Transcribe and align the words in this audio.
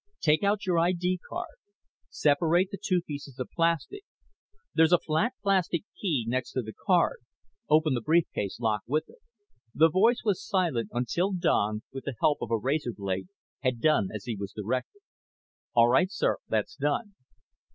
"Take 0.19 0.41
out 0.41 0.65
your 0.65 0.79
ID 0.79 1.19
card. 1.29 1.59
Separate 2.09 2.71
the 2.71 2.79
two 2.83 3.01
pieces 3.03 3.37
of 3.37 3.51
plastic. 3.55 4.01
There's 4.73 4.91
a 4.91 4.97
flat 4.97 5.33
plastic 5.43 5.83
key 6.01 6.25
next 6.27 6.53
to 6.53 6.63
the 6.63 6.73
card. 6.73 7.17
Open 7.69 7.93
the 7.93 8.01
brief 8.01 8.25
case 8.33 8.59
lock 8.59 8.81
with 8.87 9.07
it." 9.09 9.19
The 9.75 9.91
voice 9.91 10.23
was 10.25 10.43
silent 10.43 10.89
until 10.91 11.31
Don, 11.33 11.83
with 11.93 12.05
the 12.05 12.15
help 12.19 12.39
of 12.41 12.49
a 12.49 12.57
razor 12.57 12.93
blade, 12.97 13.27
had 13.59 13.79
done 13.79 14.07
as 14.11 14.25
he 14.25 14.35
was 14.35 14.51
directed. 14.53 15.01
"All 15.75 15.89
right, 15.89 16.11
sir; 16.11 16.37
that's 16.49 16.75
done." 16.75 17.13